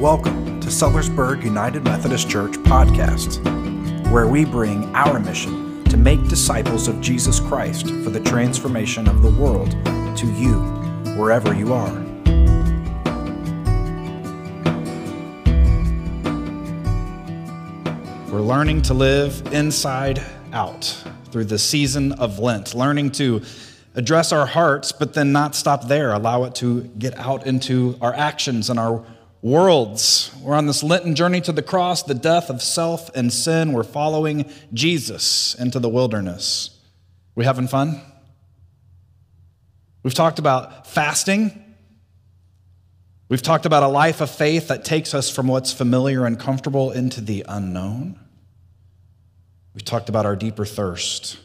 [0.00, 3.44] Welcome to Sellersburg United Methodist Church podcast,
[4.10, 9.20] where we bring our mission to make disciples of Jesus Christ for the transformation of
[9.20, 9.72] the world
[10.16, 10.60] to you,
[11.18, 11.92] wherever you are.
[18.32, 20.22] We're learning to live inside
[20.54, 23.42] out through the season of Lent, learning to
[23.94, 28.14] address our hearts, but then not stop there, allow it to get out into our
[28.14, 29.04] actions and our
[29.42, 30.34] worlds.
[30.42, 33.72] We're on this Lenten journey to the cross, the death of self and sin.
[33.72, 36.78] We're following Jesus into the wilderness.
[37.34, 38.00] We having fun?
[40.02, 41.64] We've talked about fasting.
[43.28, 46.90] We've talked about a life of faith that takes us from what's familiar and comfortable
[46.90, 48.18] into the unknown.
[49.74, 51.38] We've talked about our deeper thirst.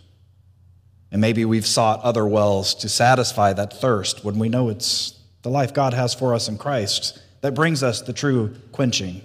[1.11, 5.49] And maybe we've sought other wells to satisfy that thirst when we know it's the
[5.49, 9.21] life God has for us in Christ that brings us the true quenching.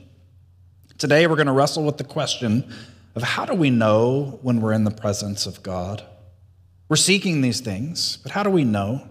[0.98, 2.70] Today, we're going to wrestle with the question
[3.14, 6.04] of how do we know when we're in the presence of God?
[6.90, 9.08] We're seeking these things, but how do we know?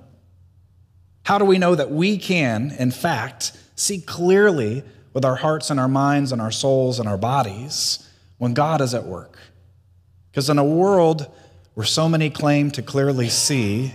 [1.24, 5.80] How do we know that we can, in fact, see clearly with our hearts and
[5.80, 8.08] our minds and our souls and our bodies
[8.38, 9.40] when God is at work?
[10.30, 11.34] Because in a world
[11.74, 13.92] where so many claim to clearly see,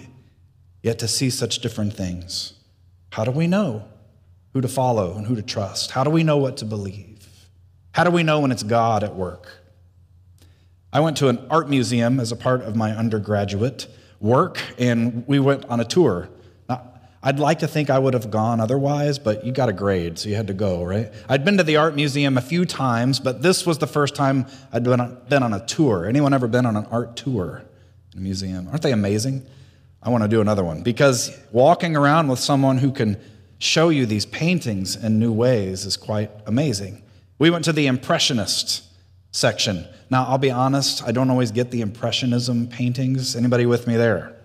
[0.83, 2.55] yet to see such different things,
[3.13, 3.85] how do we know?
[4.55, 5.91] Who to follow and who to trust?
[5.91, 7.29] How do we know what to believe?
[7.91, 9.49] How do we know when it's God at work?
[10.93, 13.89] I went to an art museum as a part of my undergraduate
[14.21, 16.29] work, and we went on a tour.
[16.69, 16.89] Now,
[17.21, 20.29] I'd like to think I would have gone otherwise, but you got a grade, so
[20.29, 21.13] you had to go, right?
[21.29, 24.47] I'd been to the art museum a few times, but this was the first time
[24.73, 26.07] I'd been on, been on a tour.
[26.07, 27.65] Anyone ever been on an art tour
[28.13, 28.69] in a museum?
[28.69, 29.45] Aren't they amazing?
[30.01, 33.19] I want to do another one because walking around with someone who can
[33.65, 37.03] show you these paintings in new ways is quite amazing.
[37.39, 38.85] We went to the Impressionist
[39.33, 39.87] section.
[40.11, 43.35] Now, I'll be honest, I don't always get the Impressionism paintings.
[43.35, 44.37] Anybody with me there?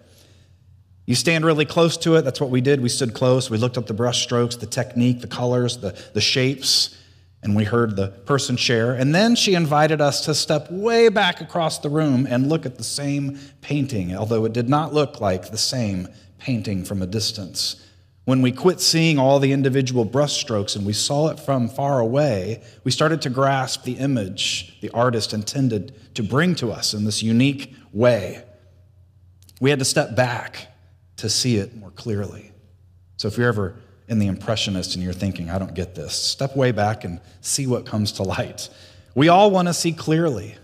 [1.06, 2.22] You stand really close to it.
[2.22, 2.82] That's what we did.
[2.82, 3.50] We stood close.
[3.50, 6.96] We looked up the brush strokes, the technique, the colors, the, the shapes,
[7.42, 8.94] and we heard the person share.
[8.94, 12.78] And then she invited us to step way back across the room and look at
[12.78, 16.08] the same painting, although it did not look like the same
[16.38, 17.84] painting from a distance.
[18.30, 22.62] When we quit seeing all the individual brushstrokes and we saw it from far away,
[22.84, 27.24] we started to grasp the image the artist intended to bring to us in this
[27.24, 28.44] unique way.
[29.60, 30.68] We had to step back
[31.16, 32.52] to see it more clearly.
[33.18, 33.74] So if you're ever
[34.08, 37.66] in the impressionist and you're thinking, I don't get this, step way back and see
[37.66, 38.70] what comes to light.
[39.16, 40.56] We all want to see clearly.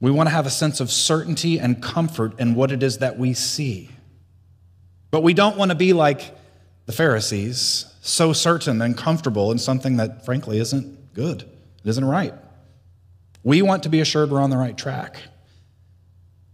[0.00, 3.18] We want to have a sense of certainty and comfort in what it is that
[3.18, 3.90] we see.
[5.14, 6.36] But we don't want to be like
[6.86, 12.34] the Pharisees, so certain and comfortable in something that frankly isn't good, it isn't right.
[13.44, 15.18] We want to be assured we're on the right track.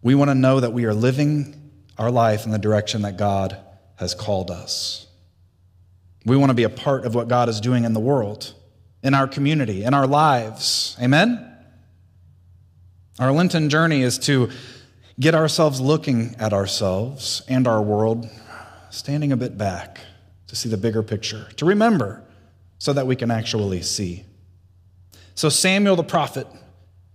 [0.02, 3.56] We want to know that we are living our life in the direction that God
[3.96, 5.06] has called us.
[6.26, 8.52] We want to be a part of what God is doing in the world,
[9.02, 10.98] in our community, in our lives.
[11.00, 11.50] Amen?
[13.18, 14.50] Our Lenten journey is to
[15.18, 18.28] get ourselves looking at ourselves and our world
[18.90, 20.00] standing a bit back
[20.46, 22.22] to see the bigger picture, to remember
[22.78, 24.24] so that we can actually see.
[25.34, 26.46] So, Samuel the prophet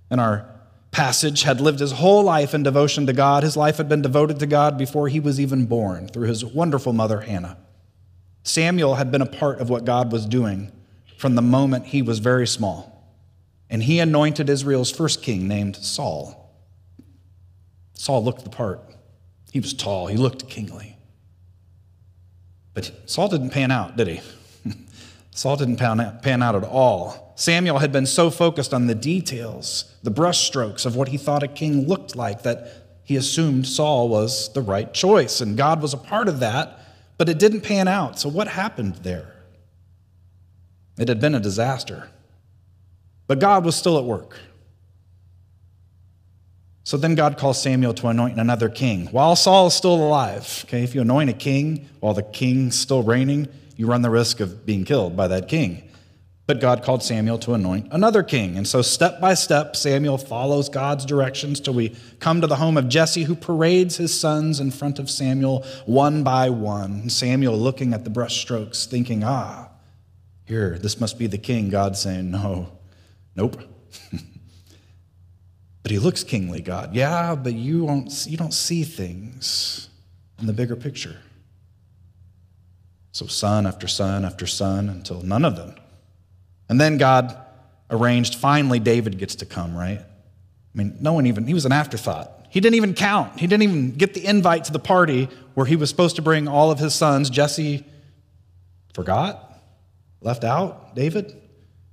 [0.09, 0.49] in our
[0.91, 3.43] passage had lived his whole life in devotion to God.
[3.43, 6.93] His life had been devoted to God before he was even born through his wonderful
[6.93, 7.57] mother, Hannah.
[8.43, 10.71] Samuel had been a part of what God was doing
[11.17, 12.95] from the moment he was very small.
[13.69, 16.53] And he anointed Israel's first king named Saul.
[17.95, 18.81] Saul looked the part.
[19.51, 20.94] He was tall, he looked kingly.
[22.75, 24.21] But Saul didn't pan out, did he?
[25.31, 27.33] Saul didn't pan out, pan out at all.
[27.35, 31.47] Samuel had been so focused on the details, the brushstrokes of what he thought a
[31.47, 32.67] king looked like, that
[33.03, 35.41] he assumed Saul was the right choice.
[35.41, 36.79] And God was a part of that,
[37.17, 38.19] but it didn't pan out.
[38.19, 39.33] So, what happened there?
[40.97, 42.09] It had been a disaster.
[43.27, 44.37] But God was still at work.
[46.85, 50.65] So then God calls Samuel to anoint another king while Saul is still alive.
[50.67, 54.39] Okay, if you anoint a king while the king's still reigning, you run the risk
[54.39, 55.81] of being killed by that king.
[56.45, 58.55] But God called Samuel to anoint another king.
[58.55, 62.77] And so, step by step, Samuel follows God's directions till we come to the home
[62.77, 67.09] of Jesse, who parades his sons in front of Samuel one by one.
[67.09, 69.69] Samuel looking at the brushstrokes, thinking, ah,
[70.45, 71.71] here, this must be the king.
[71.71, 72.71] God saying, no,
[73.35, 73.59] nope.
[75.85, 76.95] But he looks kingly, God.
[76.95, 79.87] Yeah, but you don't, you don't see things
[80.39, 81.17] in the bigger picture.
[83.11, 85.75] So, son after son after son, until none of them
[86.69, 87.37] And then God
[87.91, 89.99] arranged finally David gets to come, right?
[89.99, 90.05] I
[90.73, 92.47] mean, no one even, he was an afterthought.
[92.49, 93.39] He didn't even count.
[93.39, 96.47] He didn't even get the invite to the party where he was supposed to bring
[96.47, 97.29] all of his sons.
[97.29, 97.85] Jesse
[98.95, 99.53] forgot,
[100.19, 101.31] left out David.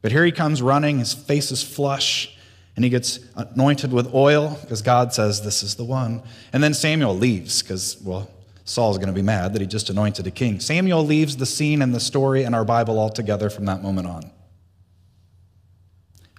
[0.00, 2.31] But here he comes running, his face is flush,
[2.74, 6.22] and he gets anointed with oil because God says this is the one.
[6.52, 8.30] And then Samuel leaves because, well,
[8.64, 10.60] Saul's going to be mad that he just anointed a king.
[10.60, 14.30] Samuel leaves the scene and the story and our Bible altogether from that moment on.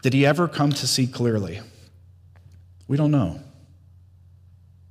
[0.02, 1.62] Did he ever come to see clearly?
[2.88, 3.40] We don't know.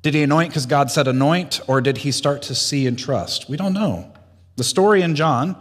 [0.03, 3.49] Did he anoint because God said anoint, or did he start to see and trust?
[3.49, 4.13] We don't know.
[4.57, 5.57] The story in John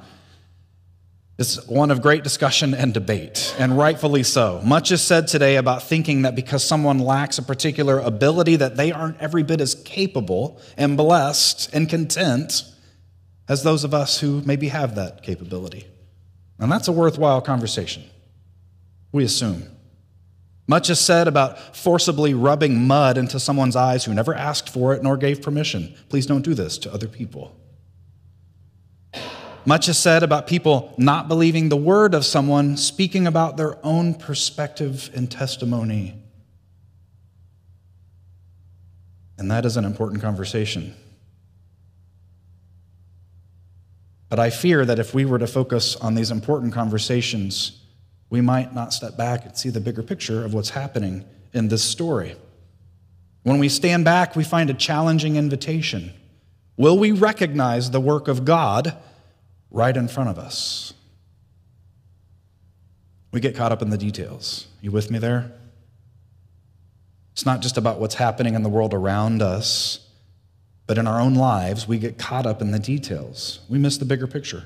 [1.42, 4.62] is one of great discussion and debate, and rightfully so.
[4.64, 8.92] Much is said today about thinking that because someone lacks a particular ability, that they
[8.92, 12.64] aren't every bit as capable and blessed and content
[13.50, 15.88] as those of us who maybe have that capability.
[16.60, 18.04] And that's a worthwhile conversation.
[19.12, 19.64] We assume.
[20.68, 25.04] Much is said about forcibly rubbing mud into someone's eyes who never asked for it
[25.04, 25.94] nor gave permission.
[26.08, 27.58] Please don't do this to other people.
[29.66, 34.14] Much is said about people not believing the word of someone speaking about their own
[34.14, 36.16] perspective and testimony.
[39.38, 40.96] And that is an important conversation.
[44.30, 47.82] But I fear that if we were to focus on these important conversations,
[48.30, 51.84] we might not step back and see the bigger picture of what's happening in this
[51.84, 52.36] story.
[53.44, 56.14] When we stand back, we find a challenging invitation.
[56.78, 58.96] Will we recognize the work of God
[59.72, 60.94] right in front of us?
[63.32, 64.68] We get caught up in the details.
[64.82, 65.52] You with me there?
[67.32, 70.06] It's not just about what's happening in the world around us,
[70.86, 73.62] but in our own lives, we get caught up in the details.
[73.70, 74.66] We miss the bigger picture.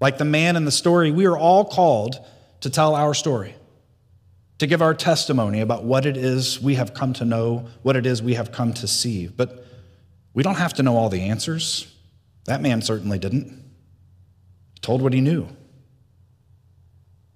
[0.00, 2.16] Like the man in the story, we are all called
[2.60, 3.54] to tell our story,
[4.58, 8.04] to give our testimony about what it is we have come to know, what it
[8.04, 9.28] is we have come to see.
[9.28, 9.64] But
[10.34, 11.86] we don't have to know all the answers.
[12.46, 13.61] That man certainly didn't.
[14.82, 15.48] Told what he knew.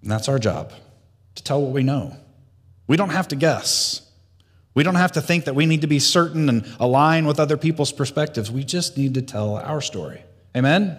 [0.02, 0.72] And that's our job,
[1.36, 2.16] to tell what we know.
[2.86, 4.02] We don't have to guess.
[4.74, 7.56] We don't have to think that we need to be certain and align with other
[7.56, 8.50] people's perspectives.
[8.50, 10.22] We just need to tell our story.
[10.54, 10.98] Amen?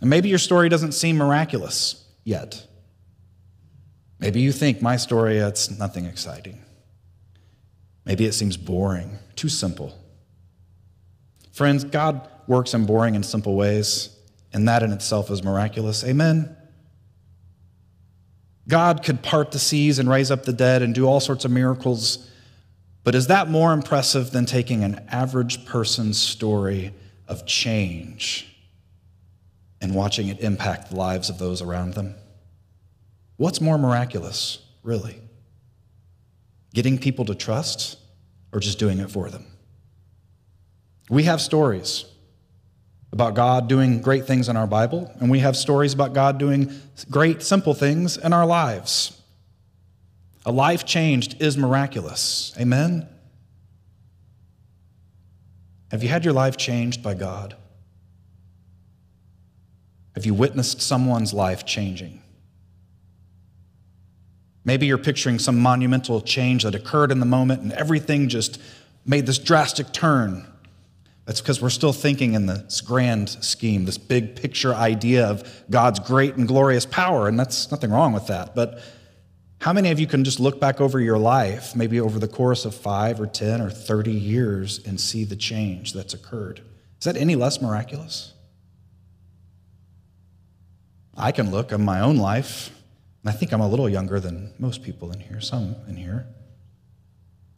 [0.00, 2.66] And maybe your story doesn't seem miraculous yet.
[4.18, 6.60] Maybe you think my story, it's nothing exciting.
[8.04, 9.96] Maybe it seems boring, too simple.
[11.52, 14.10] Friends, God works in boring and simple ways,
[14.54, 16.04] and that in itself is miraculous.
[16.04, 16.56] Amen.
[18.68, 21.50] God could part the seas and raise up the dead and do all sorts of
[21.50, 22.30] miracles,
[23.02, 26.94] but is that more impressive than taking an average person's story
[27.28, 28.56] of change
[29.82, 32.14] and watching it impact the lives of those around them?
[33.36, 35.20] What's more miraculous, really?
[36.72, 37.98] Getting people to trust
[38.52, 39.44] or just doing it for them?
[41.10, 42.06] We have stories
[43.14, 46.68] about God doing great things in our Bible, and we have stories about God doing
[47.08, 49.22] great, simple things in our lives.
[50.44, 52.52] A life changed is miraculous.
[52.58, 53.08] Amen?
[55.92, 57.54] Have you had your life changed by God?
[60.16, 62.20] Have you witnessed someone's life changing?
[64.64, 68.60] Maybe you're picturing some monumental change that occurred in the moment and everything just
[69.06, 70.48] made this drastic turn.
[71.26, 75.98] That's because we're still thinking in this grand scheme, this big picture idea of God's
[75.98, 78.54] great and glorious power, and that's nothing wrong with that.
[78.54, 78.80] But
[79.60, 82.66] how many of you can just look back over your life, maybe over the course
[82.66, 86.60] of five or 10 or 30 years, and see the change that's occurred?
[86.98, 88.34] Is that any less miraculous?
[91.16, 92.70] I can look at my own life
[93.24, 96.26] and I think I'm a little younger than most people in here, some in here.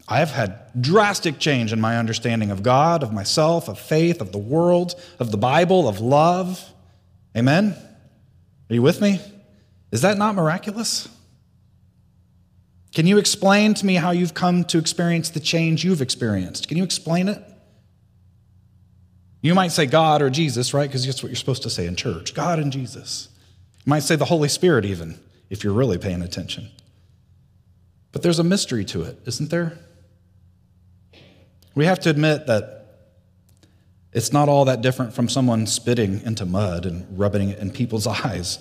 [0.08, 4.38] I've had drastic change in my understanding of God, of myself, of faith, of the
[4.38, 6.64] world, of the Bible, of love.
[7.36, 7.74] Amen?
[8.70, 9.20] Are you with me?
[9.90, 11.08] Is that not miraculous?
[12.94, 16.68] Can you explain to me how you've come to experience the change you've experienced?
[16.68, 17.42] Can you explain it?
[19.42, 20.88] You might say God or Jesus, right?
[20.88, 23.28] Because that's what you're supposed to say in church God and Jesus.
[23.84, 25.18] You might say the Holy Spirit, even
[25.50, 26.68] if you're really paying attention.
[28.12, 29.78] But there's a mystery to it, isn't there?
[31.76, 32.86] We have to admit that
[34.12, 38.06] it's not all that different from someone spitting into mud and rubbing it in people's
[38.24, 38.58] eyes.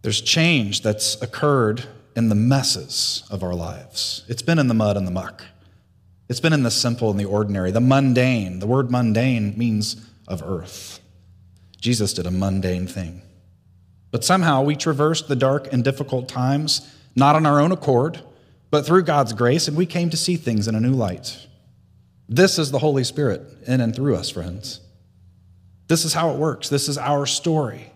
[0.00, 1.84] There's change that's occurred
[2.16, 4.24] in the messes of our lives.
[4.28, 5.44] It's been in the mud and the muck.
[6.30, 8.60] It's been in the simple and the ordinary, the mundane.
[8.60, 11.00] The word mundane means of earth.
[11.78, 13.20] Jesus did a mundane thing.
[14.10, 18.20] But somehow we traversed the dark and difficult times, not on our own accord,
[18.70, 21.46] but through God's grace, and we came to see things in a new light.
[22.32, 24.80] This is the Holy Spirit in and through us, friends.
[25.88, 26.68] This is how it works.
[26.68, 27.90] This is our story.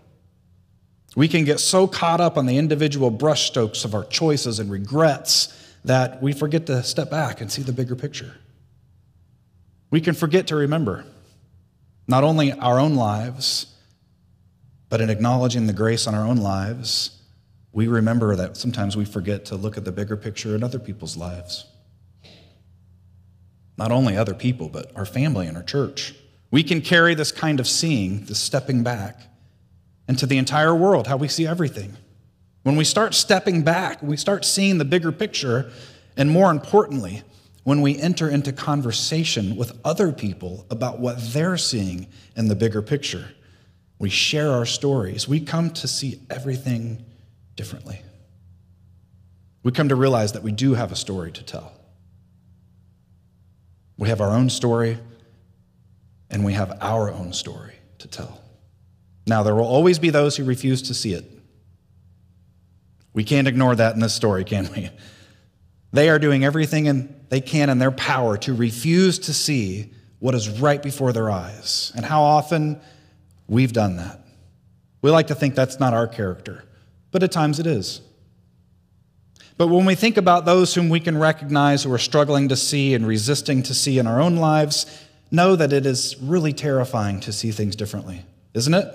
[1.15, 5.73] We can get so caught up on the individual brushstrokes of our choices and regrets
[5.85, 8.35] that we forget to step back and see the bigger picture.
[9.89, 11.05] We can forget to remember
[12.05, 13.67] not only our own lives,
[14.89, 17.21] but in acknowledging the grace on our own lives,
[17.71, 21.15] we remember that sometimes we forget to look at the bigger picture in other people's
[21.15, 21.67] lives.
[23.77, 26.15] Not only other people, but our family and our church.
[26.51, 29.21] We can carry this kind of seeing, this stepping back,
[30.07, 31.97] into the entire world, how we see everything.
[32.63, 35.71] When we start stepping back, we start seeing the bigger picture,
[36.15, 37.23] and more importantly,
[37.63, 42.81] when we enter into conversation with other people about what they're seeing in the bigger
[42.81, 43.29] picture,
[43.97, 45.27] we share our stories.
[45.27, 47.03] We come to see everything
[47.55, 48.01] differently.
[49.63, 51.73] We come to realize that we do have a story to tell.
[53.97, 54.97] We have our own story,
[56.29, 58.41] and we have our own story to tell.
[59.27, 61.25] Now, there will always be those who refuse to see it.
[63.13, 64.89] We can't ignore that in this story, can we?
[65.93, 70.35] They are doing everything in, they can in their power to refuse to see what
[70.35, 71.93] is right before their eyes.
[71.95, 72.81] And how often
[73.47, 74.19] we've done that.
[75.01, 76.65] We like to think that's not our character,
[77.11, 78.01] but at times it is.
[79.57, 82.93] But when we think about those whom we can recognize who are struggling to see
[82.93, 84.85] and resisting to see in our own lives,
[85.31, 88.85] know that it is really terrifying to see things differently, isn't it?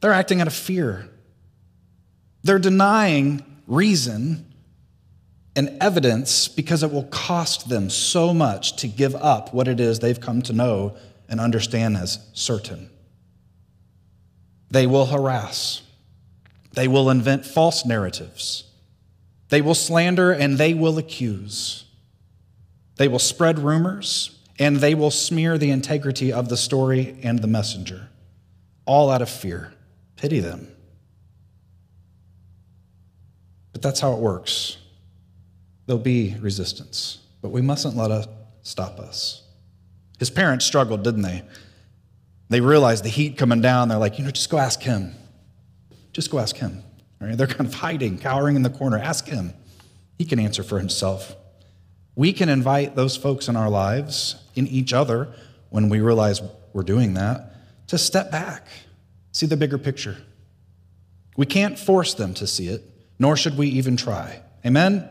[0.00, 1.08] They're acting out of fear.
[2.42, 4.46] They're denying reason
[5.56, 9.98] and evidence because it will cost them so much to give up what it is
[9.98, 10.96] they've come to know
[11.28, 12.90] and understand as certain.
[14.70, 15.82] They will harass,
[16.72, 18.64] they will invent false narratives,
[19.54, 21.84] they will slander and they will accuse,
[22.96, 27.46] they will spread rumors and they will smear the integrity of the story and the
[27.46, 28.08] messenger,
[28.84, 29.72] all out of fear.
[30.16, 30.66] Pity them.
[33.72, 34.76] But that's how it works.
[35.86, 38.28] There'll be resistance, but we mustn't let it
[38.62, 39.44] stop us.
[40.18, 41.44] His parents struggled, didn't they?
[42.48, 43.86] They realized the heat coming down.
[43.86, 45.14] They're like, you know, just go ask him.
[46.12, 46.82] Just go ask him.
[47.24, 47.36] Right?
[47.36, 48.98] They're kind of hiding, cowering in the corner.
[48.98, 49.52] Ask him.
[50.18, 51.34] He can answer for himself.
[52.14, 55.34] We can invite those folks in our lives, in each other,
[55.70, 56.40] when we realize
[56.72, 57.52] we're doing that,
[57.88, 58.68] to step back,
[59.32, 60.16] see the bigger picture.
[61.36, 62.88] We can't force them to see it,
[63.18, 64.40] nor should we even try.
[64.64, 64.98] Amen?
[64.98, 65.10] Let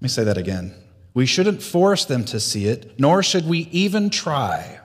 [0.00, 0.74] me say that again.
[1.14, 4.80] We shouldn't force them to see it, nor should we even try.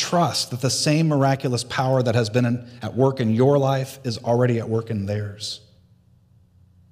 [0.00, 4.16] Trust that the same miraculous power that has been at work in your life is
[4.16, 5.60] already at work in theirs.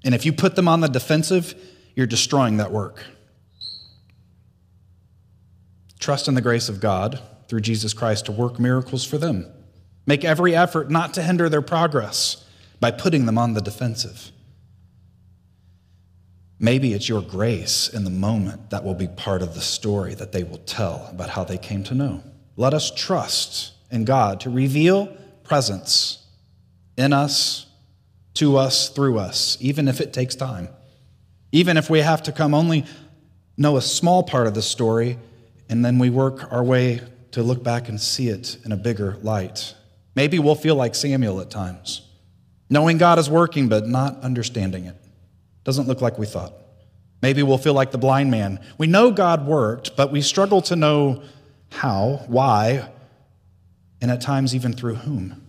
[0.05, 1.55] And if you put them on the defensive,
[1.97, 3.03] you're destroying that work.
[5.99, 9.51] Trust in the grace of God through Jesus Christ to work miracles for them.
[10.05, 12.45] Make every effort not to hinder their progress
[12.79, 14.33] by putting them on the defensive.
[16.61, 20.33] Maybe it's your grace in the moment that will be part of the story that
[20.33, 22.23] they will tell about how they came to know.
[22.59, 26.27] Let us trust in God to reveal presence
[26.97, 27.67] in us,
[28.35, 30.69] to us, through us, even if it takes time.
[31.53, 32.85] Even if we have to come only
[33.57, 35.21] know a small part of the story
[35.69, 37.01] and then we work our way
[37.31, 39.77] to look back and see it in a bigger light.
[40.17, 42.09] Maybe we'll feel like Samuel at times,
[42.69, 44.97] knowing God is working but not understanding it.
[45.63, 46.55] Doesn't look like we thought.
[47.23, 48.59] Maybe we'll feel like the blind man.
[48.79, 51.23] We know God worked, but we struggle to know
[51.71, 52.89] how, why,
[54.01, 55.45] and at times even through whom.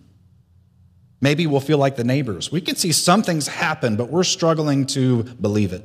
[1.22, 2.52] Maybe we'll feel like the neighbors.
[2.52, 5.84] We can see some things happen, but we're struggling to believe it.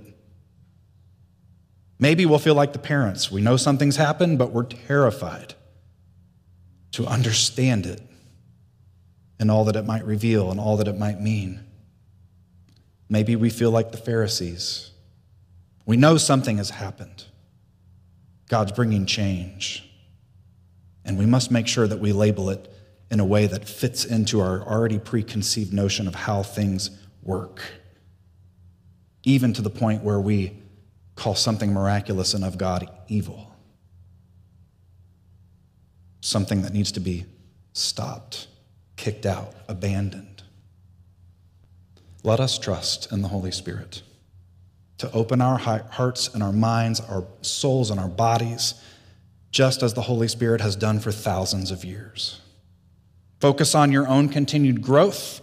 [1.98, 3.30] Maybe we'll feel like the parents.
[3.30, 5.54] We know something's happened, but we're terrified
[6.92, 8.00] to understand it
[9.40, 11.60] and all that it might reveal and all that it might mean.
[13.08, 14.90] Maybe we feel like the Pharisees.
[15.86, 17.24] We know something has happened.
[18.48, 19.88] God's bringing change.
[21.04, 22.72] And we must make sure that we label it
[23.10, 26.90] in a way that fits into our already preconceived notion of how things
[27.22, 27.62] work,
[29.22, 30.56] even to the point where we
[31.14, 33.54] call something miraculous and of God evil,
[36.20, 37.26] something that needs to be
[37.72, 38.48] stopped,
[38.96, 40.42] kicked out, abandoned.
[42.22, 44.02] Let us trust in the Holy Spirit
[44.98, 48.74] to open our hearts and our minds, our souls and our bodies,
[49.54, 52.40] just as the Holy Spirit has done for thousands of years.
[53.38, 55.40] Focus on your own continued growth,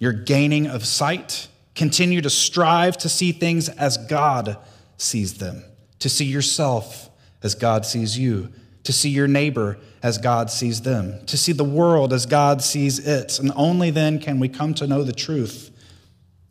[0.00, 1.46] your gaining of sight.
[1.76, 4.58] Continue to strive to see things as God
[4.96, 5.62] sees them,
[6.00, 7.08] to see yourself
[7.40, 8.50] as God sees you,
[8.82, 12.98] to see your neighbor as God sees them, to see the world as God sees
[12.98, 13.38] it.
[13.38, 15.70] And only then can we come to know the truth.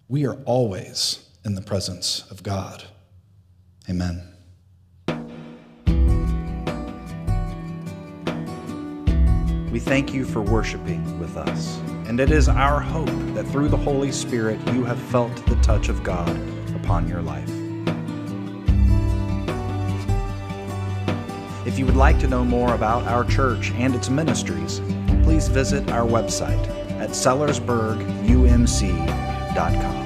[0.07, 2.85] We are always in the presence of God.
[3.89, 4.34] Amen.
[9.75, 11.77] We thank you for worshiping with us.
[12.07, 15.89] And it is our hope that through the Holy Spirit you have felt the touch
[15.89, 16.29] of God
[16.77, 17.49] upon your life.
[21.67, 24.79] If you would like to know more about our church and its ministries,
[25.23, 30.04] please visit our website at sellersburgumc.com.